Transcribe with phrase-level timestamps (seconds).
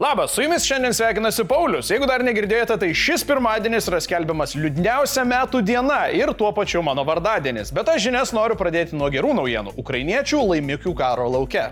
[0.00, 1.86] Labas, su jumis šiandien sveikinasi Paulius.
[1.90, 7.04] Jeigu dar negirdėjote, tai šis pirmadienis yra skelbiamas liūdniausia metų diena ir tuo pačiu mano
[7.06, 7.70] vardadienis.
[7.70, 11.68] Bet aš žinias noriu pradėti nuo gerų naujienų- ukrainiečių laimikių karo laukia.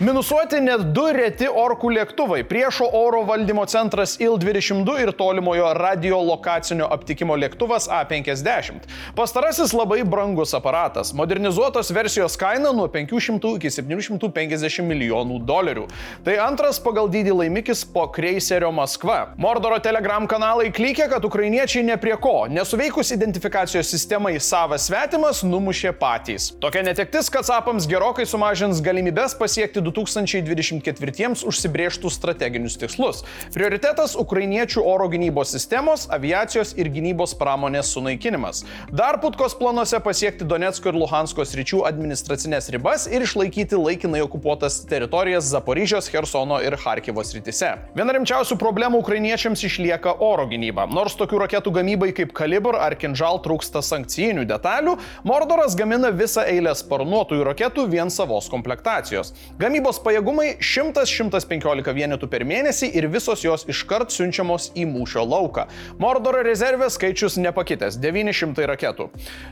[0.00, 7.36] Minusuoti net du reti orkų lėktuvai- priešo oro valdymo centras IL-22 ir tolimojo radiolokacinio aptikimo
[7.36, 8.86] lėktuvas A-50.
[9.14, 11.12] Pastarasis labai brangus aparatas.
[11.12, 15.86] Modernizuotos versijos kaina nuo 500 iki 750 milijonų dolerių.
[16.24, 19.34] Tai antras pagal dydį laimikis po kreiserio Maskva.
[19.36, 22.46] Mordoro telegram kanalai klykia, kad ukrainiečiai ne prie ko.
[22.48, 26.58] Nesuveikus identifikacijos sistemai savas svetimas numušė patys.
[26.58, 33.24] Tokia netektis Katsapams gerokai sumažins galimybės pasiekti 2024 užsibrieštų strateginius tikslus.
[33.54, 38.64] Prioritetas- ukrainiečių oro gynybos sistemos, aviacijos ir gynybos pramonės sunaikinimas.
[38.92, 45.44] Dar putkos planuose pasiekti Donetsko ir Luhansko sričių administracinės ribas ir išlaikyti laikinai okupuotas teritorijas
[45.44, 47.70] Zaporyžios, Hersono ir Harkivo srityse.
[47.96, 50.86] Viena rimčiausių problemų ukrainiečiams išlieka oro gynyba.
[50.90, 56.74] Nors tokių raketų gamybai kaip Kalibr ar Kinžal trūksta sankcijinių detalių, Mordoras gamina visą eilę
[56.76, 59.32] sparnuotųjų raketų vien savos komplektacijos.
[59.80, 65.62] Gamybos pajėgumai 100-115 vienetų per mėnesį ir visos jos iškart siunčiamos į mūšio lauką.
[65.96, 69.06] Mordoro rezervės skaičius nepakitęs- 900 raketų.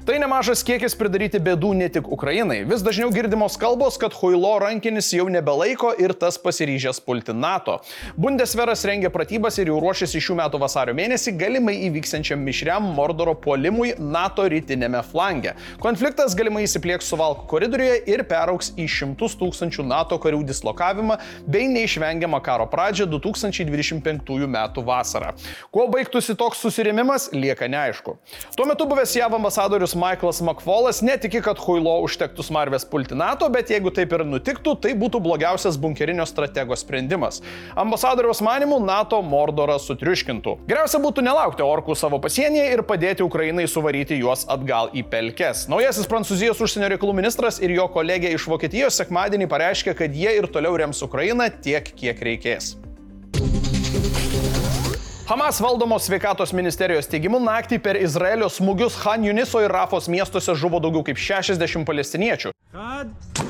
[0.05, 2.69] Tai nemažas kiekis pridaryti bėdų ne tik Ukrainai.
[2.69, 7.81] Vis dažniau girdimos kalbos, kad Huilo rankinis jau nebelaiko ir tas pasiryžęs pulti NATO.
[8.15, 13.95] Bundesveras rengia pratybas ir jau ruošiasi šių metų vasario mėnesį galimai įvyksiančiam mišriam Mordoro puolimui
[13.99, 15.55] NATO rytinėme flange.
[15.81, 22.41] Konfliktas galimai įsiplieks suvalkų koridoriuje ir perauks į šimtus tūkstančių NATO karių dislokavimą bei neišvengiamą
[22.45, 24.59] karo pradžią 2025 m.
[24.87, 25.33] vasarą.
[25.75, 28.17] Kuo baigtųsi toks susirėmimas, lieka neaišku.
[28.57, 33.71] Tuo metu buvęs JAV ambasadorius Michaelas McFallas netiki, kad Huilo užtektų smarvės pulti NATO, bet
[33.73, 37.41] jeigu taip ir nutiktų, tai būtų blogiausias bunkerinio stratego sprendimas.
[37.79, 40.57] Ambasadoriaus manimų NATO Mordorą sutriuškintų.
[40.69, 45.67] Geriausia būtų nelaukti orkų savo pasienyje ir padėti Ukrainai suvaryti juos atgal į pelkes.
[45.71, 50.49] Naujasis Prancūzijos užsienio reikalų ministras ir jo kolegė iš Vokietijos sekmadienį pareiškė, kad jie ir
[50.53, 52.77] toliau rems Ukrainą tiek, kiek reikės.
[55.29, 60.81] Hamas valdomos sveikatos ministerijos teigimu naktį per Izraelio smūgius Han Juniso ir Rafos miestuose žuvo
[60.81, 62.55] daugiau kaip 60 palestiniečių.
[62.73, 63.48] Kad...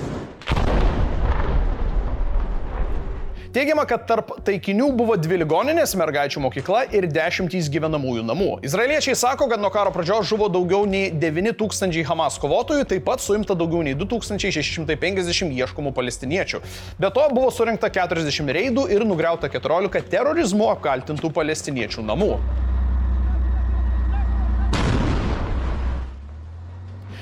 [3.49, 8.49] Teigiama, kad tarp taikinių buvo dvi ligoninės, mergaičių mokykla ir dešimtys gyvenamųjų namų.
[8.69, 13.57] Izraeliečiai sako, kad nuo karo pradžios žuvo daugiau nei 9000 Hamas kovotojų, taip pat suimta
[13.57, 16.61] daugiau nei 2650 ieškomų palestiniečių.
[17.01, 22.35] Be to buvo surinkta 40 reidų ir nugriauta 14 terorizmu apkaltintų palestiniečių namų.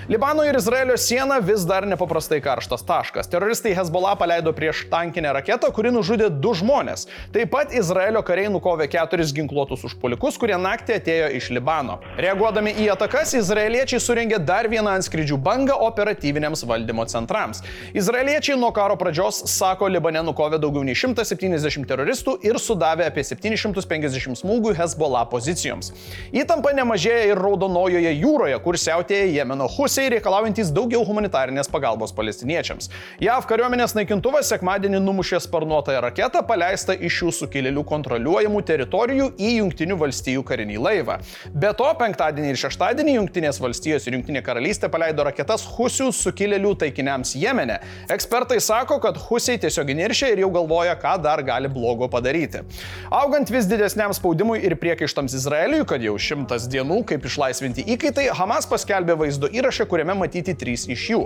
[0.08, 3.26] Libano ir Izraelio siena vis dar nepaprastai karštas taškas.
[3.26, 7.08] Teroristai Hezbollah paleido prieš tankinę raketą, kuri nužudė du žmonės.
[7.34, 11.96] Taip pat Izraelio kariai nukovė keturis ginkluotus užpuolikus, kurie naktį atėjo iš Libano.
[12.22, 17.64] Reaguodami į atakas, izraeliečiai surengė dar vieną antskrydžių bangą operatyviniams valdymo centrams.
[17.90, 24.38] Izraeliečiai nuo karo pradžios, sako, Libane nukovė daugiau nei 170 teroristų ir sudavė apie 750
[24.44, 25.90] smūgių Hezbollah pozicijoms.
[26.30, 32.90] Įtampa nemažėja ir Raudonojoje jūroje, kur siautėja Jemeno Husi Husiai reikalaujantis daugiau humanitarinės pagalbos palestiniečiams.
[33.24, 39.96] JAV kariuomenės naikintuvas sekmadienį numušė sparnuotąją raketą paleistą iš šių sukilėlių kontroliuojamų teritorijų į Junktinių
[40.02, 41.16] valstijų karinį laivą.
[41.48, 47.32] Be to, penktadienį ir šeštadienį Junktinės valstijos ir Junktinė karalystė paleido raketas Husių sukilėlių taikiniams
[47.40, 47.80] Jemene.
[48.12, 52.66] Ekspertai sako, kad Husiai tiesiog niršia ir jau galvoja, ką dar gali blogo padaryti.
[53.08, 58.68] Augant vis didesniam spaudimui ir priekaištams Izraeliui, kad jau šimtas dienų kaip išlaisvinti įkaitai, Hamas
[58.68, 61.20] paskelbė vaizdo įrašą, kuriame matyti trys iš jų.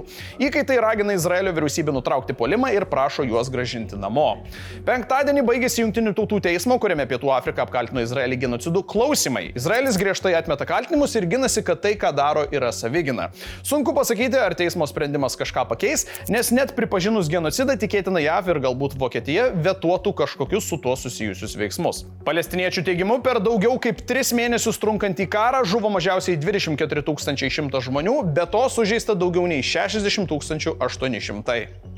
[0.47, 4.29] Įkaitai ragina Izraelio vyriausybę nutraukti polimą ir prašo juos gražinti namo.
[4.87, 9.51] Penktadienį baigėsi Junktinių tautų teismo, kuriame Pietų Afrika apkaltino Izraelį genocidų klausimai.
[9.59, 13.31] Izraelis griežtai atmeta kaltinimus ir ginasi, kad tai, ką daro, yra savigina.
[13.67, 18.97] Sunku pasakyti, ar teismo sprendimas kažką pakeis, nes net pripažinus genocidą tikėtina JAV ir galbūt
[19.01, 22.05] Vokietija vetuotų kažkokius su tuo susijusius veiksmus.
[22.27, 28.17] Palestiniečių teigimu, per daugiau kaip 3 mėnesius trunkantį karą žuvo mažiausiai 24 100 žmonių,
[28.51, 30.27] bet to sužeista daugiau nei 60
[30.81, 31.90] 800.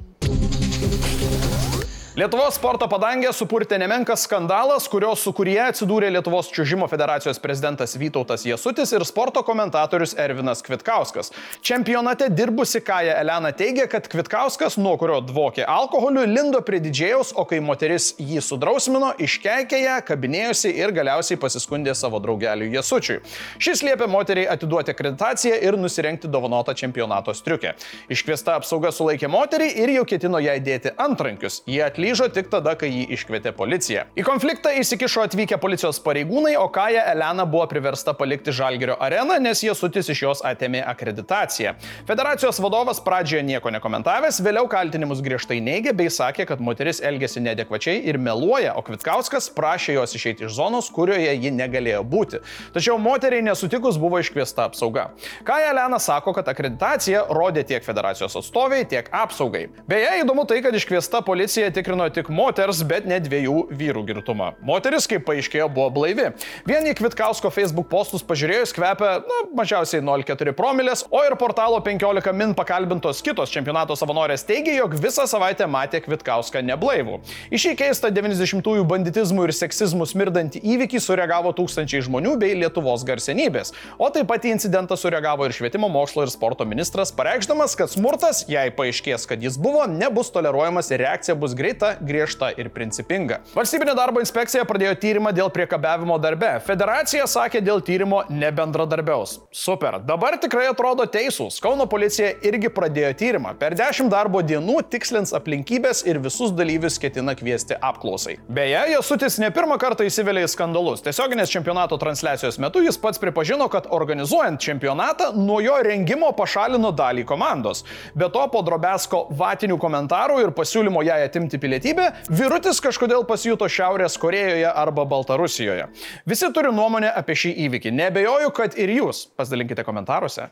[2.12, 8.90] Lietuvos sporto padangė supurtė nemenkas skandalas, kurio sukūrėje atsidūrė Lietuvos čiūžimo federacijos prezidentas Vytautas Jasutis
[8.92, 11.32] ir sporto komentatorius Ervinas Kvitkauskas.
[11.64, 17.46] Čempionate dirbusi Kaja Elena teigia, kad Kvitkauskas, nuo kurio dvokė alkoholiu, lindo prie didžėjaus, o
[17.48, 23.22] kai moteris jį sudrausmino, iškeikė ją, kabinėjosi ir galiausiai pasiskundė savo draugeliu Jasučiui.
[23.56, 27.72] Šis liepė moteriai atiduoti akreditaciją ir nusirengti dovanotą čempionato striukę.
[28.12, 31.62] Iškviesta apsauga sulaikė moterį ir jau ketino jai dėti antrankius.
[31.64, 34.06] Jie atliko atlyžo tik tada, kai jį iškvietė policija.
[34.18, 39.62] Į konfliktą įsikišo atvykę policijos pareigūnai, o Kaja Elena buvo priversta palikti Žalgerio areną, nes
[39.62, 41.76] jie sutis iš jos atėmė akreditaciją.
[42.08, 48.02] Federacijos vadovas pradžioje nieko nekomentavęs, vėliau kaltinimus griežtai neigė bei sakė, kad moteris elgėsi neadekvačiai
[48.10, 52.42] ir meluoja, o Kvitkauskas prašė jos išeiti iš zonos, kurioje ji negalėjo būti.
[52.74, 55.12] Tačiau moteriai nesutikus buvo iškviesta apsauga.
[55.46, 59.68] Kaja Elena sako, kad akreditacija rodė tiek federacijos atstoviai, tiek apsaugai.
[59.86, 64.52] Beje, įdomu tai, kad iškviesta policija tikrino patikrino tik moters, bet ne dviejų vyrų girtumą.
[64.64, 66.32] Moteris, kaip paaiškėjo, buvo blaivi.
[66.66, 72.32] Vien į Kvitkausko Facebook postus pažiūrėjus kvepia, na, mažiausiai 0,4 promilės, o ir portalo 15
[72.32, 77.20] min pakalbintos kitos čempionato savanorės teigia, jog visą savaitę matė Kvitkauską neblaivų.
[77.52, 83.74] Į šį keistą 90-ųjų banditizmų ir seksizmų smirdantį įvykį sureagavo tūkstančiai žmonių bei Lietuvos garsenybės.
[83.98, 88.44] O taip pat į incidentą sureagavo ir švietimo mokslo ir sporto ministras, pareikšdamas, kad smurtas,
[88.48, 93.40] jei paaiškės, kad jis buvo, nebus toleruojamas ir reakcija bus greita greita, griežta ir principinga.
[93.54, 96.50] Valstybinė darbo inspekcija pradėjo tyrimą dėl priekabiavimo darbe.
[96.64, 99.40] Federacija sakė dėl tyrimo nebendradarbiaus.
[99.50, 99.98] Super.
[100.06, 101.60] Dabar tikrai atrodo teisūs.
[101.62, 103.54] Kauno policija irgi pradėjo tyrimą.
[103.58, 108.38] Per 10 darbo dienų tikslins aplinkybės ir visus dalyvius ketina kviesti apklausai.
[108.48, 111.02] Beje, Jasutis ne pirmą kartą įsivelė į skandalus.
[111.04, 117.26] Tiesioginės čempionato transliacijos metu jis pats pripažino, kad organizuojant čempionatą nuo jo rengimo pašalino dalį
[117.28, 117.84] komandos.
[118.14, 123.68] Be to, po Drobesko vatinių komentarų ir pasiūlymo jai atimti pilietybę, pilietybę, vyrutis kažkodėl pasijuto
[123.68, 125.88] Šiaurės Korejoje arba Baltarusijoje.
[126.28, 127.94] Visi turi nuomonę apie šį įvykį.
[127.96, 129.26] Nebejoju, kad ir jūs.
[129.36, 130.50] Pasidalinkite komentaruose.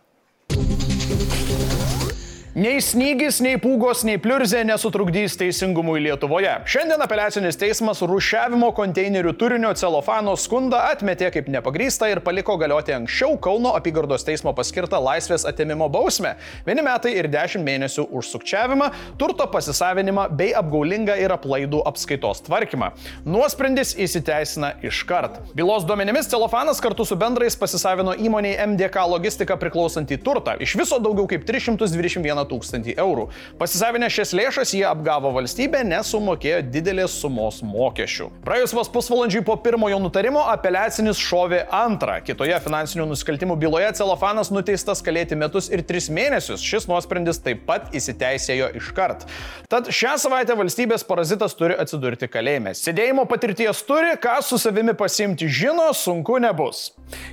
[2.51, 6.51] Nei snygis, nei pūgos, nei pliurzė nesutrukdys teisingumui Lietuvoje.
[6.67, 13.37] Šiandien apeliacinis teismas rušiavimo konteinerių turinio celofano skundą atmetė kaip nepagrystą ir paliko galioti anksčiau
[13.39, 16.33] Kauno apygardos teismo paskirtą laisvės atėmimo bausmę-
[16.67, 22.91] vieni metai ir dešimt mėnesių už sukčiavimą, turto pasisavinimą bei apgaulingą ir aplaidų apskaitos tvarkymą.
[23.27, 25.55] Nuosprendis įsiteisina iškart.
[25.55, 30.59] Bylos duomenimis celofanas kartu su bendrais pasisavino įmoniai MDK logistika priklausantį turtą.
[30.61, 33.29] Iš viso daugiau kaip 321 tūkstantį eurų.
[33.61, 38.29] Pasisavinę šias lėšas jie apgavo valstybę, nesumokėjo didelės sumos mokesčių.
[38.47, 42.19] Praėjus vos pusvalandžiui po pirmojo nutarimo apeliacinis šovė antrą.
[42.27, 46.65] Kitoje finansinių nusikaltimų byloje celofanas nuteistas kalėti metus ir tris mėnesius.
[46.65, 49.27] Šis nuosprendis taip pat įsiteisėjo iškart.
[49.71, 52.75] Tad šią savaitę valstybės parazitas turi atsidurti kalėjime.
[52.77, 56.91] Sėdėjimo patirties turi, ką su savimi pasimti žino, sunku nebus.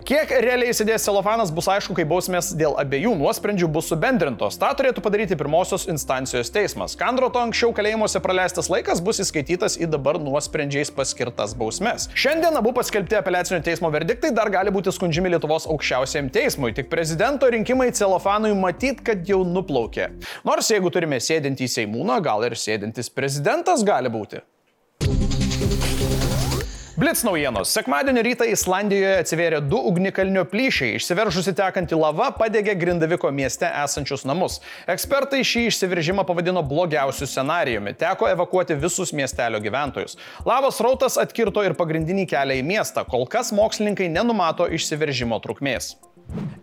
[0.07, 4.57] Kiek realiai sėdės celofanas bus aišku, kai bausmės dėl abiejų nuosprendžių bus subendrintos.
[4.59, 6.95] Ta turėtų padaryti pirmosios instancijos teismas.
[6.99, 12.09] Kandroto anksčiau kalėjimuose praleistas laikas bus įskaitytas į dabar nuosprendžiais paskirtas bausmes.
[12.17, 17.49] Šiandien abu paskelbti apeliacinio teismo verdiktai dar gali būti skundžiami Lietuvos aukščiausiam teismui, tik prezidento
[17.53, 20.11] rinkimai celofanui matyt, kad jau nuplaukė.
[20.47, 24.43] Nors jeigu turime sėdintį Seimūną, gal ir sėdintis prezidentas gali būti.
[26.97, 27.69] Blitz naujienos.
[27.69, 30.95] Sekmadienio rytą Islandijoje atsivėrė du ugnikalnio plyšiai.
[30.97, 34.55] Išsiveržusi tekanti lava padegė Grindaviko mieste esančius namus.
[34.89, 37.93] Ekspertai šį išsiveržimą pavadino blogiausiu scenarijumi.
[38.01, 40.17] Teko evakuoti visus miestelio gyventojus.
[40.49, 43.05] Lavos rautas atkirto ir pagrindinį kelią į miestą.
[43.05, 45.93] Kol kas mokslininkai nenumato išsiveržimo trukmės.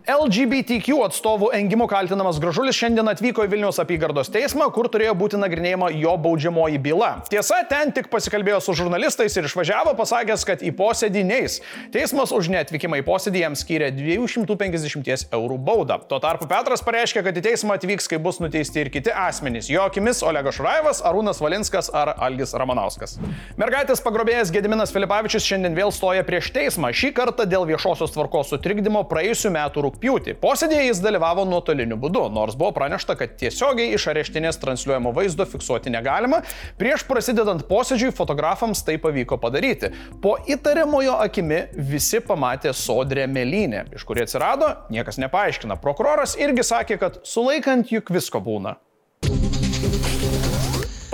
[0.05, 5.87] LGBTQ atstovų engimu kaltinamas Gražulis šiandien atvyko į Vilniaus apygardos teismą, kur turėjo būti nagrinėjama
[5.97, 7.07] jo baudžiamoji byla.
[7.31, 11.55] Tiesa, ten tik pasikalbėjo su žurnalistais ir išvažiavo, pasakęs, kad į posėdį neis.
[11.93, 15.97] Teismas už neatvykimą į posėdį jam skyrė 250 eurų baudą.
[16.05, 19.71] Tuo tarpu Petras pareiškė, kad į teismą atvyks, kai bus nuteisti ir kiti asmenys.
[19.73, 23.17] Jo akimis Olegas Šuraivas, Arūnas Valinskas ar Algis Ramanauskas.
[23.57, 29.01] Mergaitės pagrobėjas Gediminas Filipavičius šiandien vėl stoja prieš teismą, šį kartą dėl viešosios tvarkos sutrikdymo
[29.09, 30.35] praėjusiu metų rūpjūtį.
[30.41, 35.89] Posėdėje jis dalyvavo nuotoliniu būdu, nors buvo pranešta, kad tiesiogiai iš areštinės transliuojamo vaizdo fiksuoti
[35.93, 36.41] negalima.
[36.77, 39.91] Prieš prasidedant posėdžiui fotografams tai pavyko padaryti.
[40.21, 45.79] Po įtariamojo akimi visi pamatė sodrę mėlynę, iš kur atsirado, niekas nepaaiškina.
[45.81, 48.77] Prokuroras irgi sakė, kad sulaikant juk visko būna.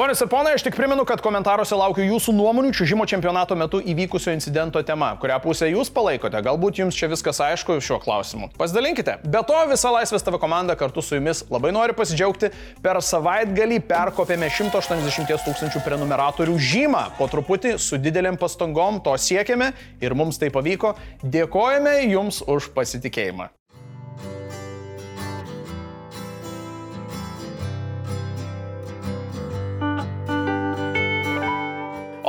[0.02, 4.34] Pone ir ponai, aš tik primenu, kad komentaruose laukiu jūsų nuomonių čiūžimo čempionato metu įvykusio
[4.34, 6.42] incidento tema, kurią pusę jūs palaikote.
[6.42, 8.50] Galbūt jums čia viskas aišku šiuo klausimu.
[8.58, 9.20] Pasidalinkite.
[9.22, 12.50] Be to, visa Laisvės TV komanda kartu su jumis labai nori pasidžiaugti.
[12.82, 17.06] Per savaitgalį perkopėme 180 tūkstančių prenumeratorių žymą.
[17.22, 19.70] Po truputį su didelėm pastangom to siekėme
[20.02, 20.96] ir mums tai pavyko.
[21.22, 23.52] Dėkojame jums už pasitikėjimą.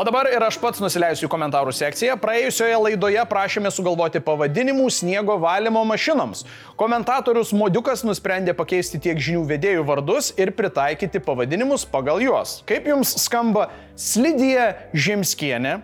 [0.02, 2.16] O dabar ir aš pats nusileisiu į komentarų sekciją.
[2.18, 6.40] Praėjusioje laidoje prašėme sugalvoti pavadinimų sniego valymo mašinoms.
[6.80, 12.56] Komentatorius Modiukas nusprendė pakeisti tiek žinių vedėjų vardus ir pritaikyti pavadinimus pagal juos.
[12.66, 15.76] Kaip jums skamba Slidija Žemskienė,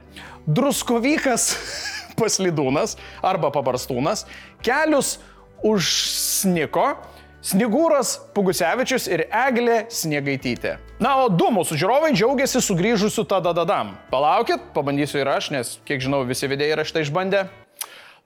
[0.51, 1.53] Druskovykas
[2.19, 4.27] paslidūnas arba pabarstūnas,
[4.67, 5.21] Kelius
[5.63, 6.89] užsniko,
[7.39, 10.73] Snigūras Pugusevičius ir Eglė Sniegaitytė.
[10.99, 13.93] Na, o du mūsų žiūrovai džiaugiasi sugrįžusiu tadadadam.
[14.11, 17.45] Palaukit, pabandysiu ir aš, nes kiek žinau, visi vidėjai yra šitą išbandę.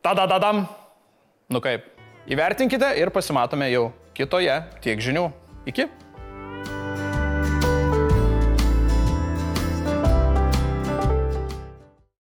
[0.01, 0.65] Tadadadam.
[1.53, 1.85] Nu kaip,
[2.25, 5.29] įvertinkite ir pasimatome jau kitoje tiek žinių.
[5.69, 5.91] Iki.